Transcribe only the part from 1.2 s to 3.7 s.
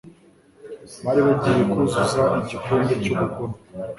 bagiye kuzuza igikombe cy'ubugome